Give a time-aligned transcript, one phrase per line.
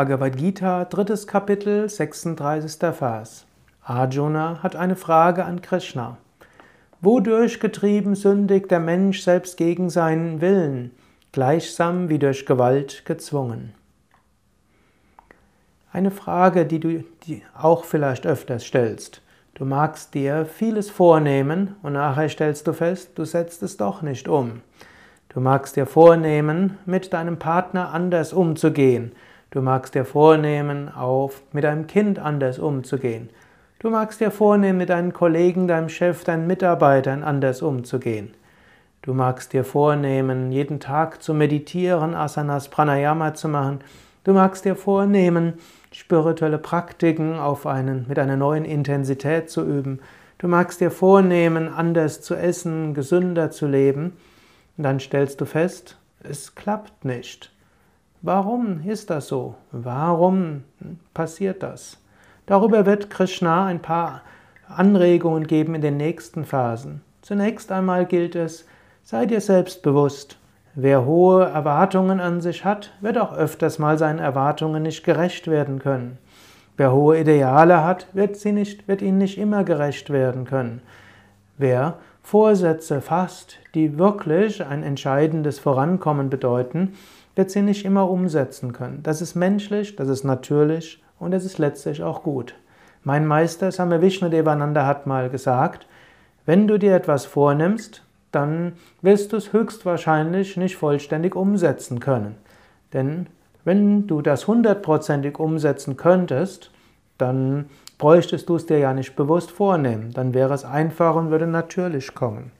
[0.00, 2.78] Bhagavad Gita, drittes Kapitel, 36.
[2.94, 3.44] Vers.
[3.82, 6.16] Arjuna hat eine Frage an Krishna.
[7.02, 10.92] Wodurch getrieben sündigt der Mensch selbst gegen seinen Willen,
[11.32, 13.74] gleichsam wie durch Gewalt gezwungen?
[15.92, 19.20] Eine Frage, die du die auch vielleicht öfters stellst.
[19.52, 24.28] Du magst dir vieles vornehmen und nachher stellst du fest, du setzt es doch nicht
[24.28, 24.62] um.
[25.28, 29.12] Du magst dir vornehmen, mit deinem Partner anders umzugehen
[29.50, 33.30] Du magst dir vornehmen, auf, mit deinem Kind anders umzugehen.
[33.80, 38.34] Du magst dir vornehmen, mit deinen Kollegen, deinem Chef, deinen Mitarbeitern anders umzugehen.
[39.02, 43.80] Du magst dir vornehmen, jeden Tag zu meditieren, Asanas, Pranayama zu machen.
[44.22, 45.54] Du magst dir vornehmen,
[45.90, 49.98] spirituelle Praktiken auf einen, mit einer neuen Intensität zu üben.
[50.38, 54.12] Du magst dir vornehmen, anders zu essen, gesünder zu leben.
[54.76, 57.50] Und dann stellst du fest, es klappt nicht.
[58.22, 59.54] Warum ist das so?
[59.72, 60.64] Warum
[61.14, 61.98] passiert das?
[62.44, 64.20] Darüber wird Krishna ein paar
[64.68, 67.00] Anregungen geben in den nächsten Phasen.
[67.22, 68.66] Zunächst einmal gilt es,
[69.04, 70.36] sei dir selbst bewusst.
[70.74, 75.78] Wer hohe Erwartungen an sich hat, wird auch öfters mal seinen Erwartungen nicht gerecht werden
[75.78, 76.18] können.
[76.76, 80.82] Wer hohe Ideale hat, wird, sie nicht, wird ihnen nicht immer gerecht werden können.
[81.56, 86.92] Wer Vorsätze fasst, die wirklich ein entscheidendes Vorankommen bedeuten,
[87.34, 89.02] wird sie nicht immer umsetzen können.
[89.02, 92.54] Das ist menschlich, das ist natürlich und das ist letztlich auch gut.
[93.02, 95.86] Mein Meister Same Vishnudevananda hat mal gesagt,
[96.46, 102.36] wenn du dir etwas vornimmst, dann wirst du es höchstwahrscheinlich nicht vollständig umsetzen können.
[102.92, 103.26] Denn
[103.64, 106.70] wenn du das hundertprozentig umsetzen könntest,
[107.18, 107.66] dann
[107.98, 110.12] bräuchtest du es dir ja nicht bewusst vornehmen.
[110.12, 112.50] Dann wäre es einfach und würde natürlich kommen.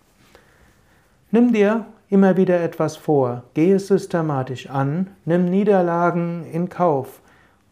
[1.33, 7.21] Nimm dir immer wieder etwas vor, gehe systematisch an, nimm Niederlagen in Kauf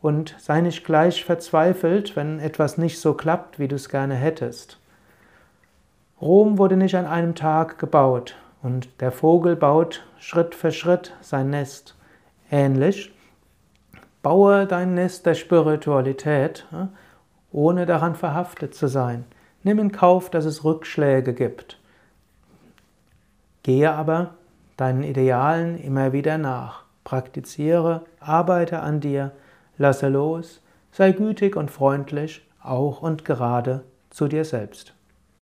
[0.00, 4.78] und sei nicht gleich verzweifelt, wenn etwas nicht so klappt, wie du es gerne hättest.
[6.20, 11.50] Rom wurde nicht an einem Tag gebaut und der Vogel baut Schritt für Schritt sein
[11.50, 11.96] Nest.
[12.52, 13.12] Ähnlich,
[14.22, 16.64] baue dein Nest der Spiritualität,
[17.50, 19.24] ohne daran verhaftet zu sein.
[19.64, 21.80] Nimm in Kauf, dass es Rückschläge gibt.
[23.68, 24.30] Gehe aber
[24.78, 26.84] deinen Idealen immer wieder nach.
[27.04, 29.32] Praktiziere, arbeite an dir,
[29.76, 34.94] lasse los, sei gütig und freundlich, auch und gerade zu dir selbst.